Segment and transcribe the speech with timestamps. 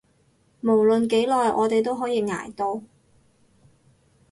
[0.61, 2.81] 無論幾耐，我哋都可以捱到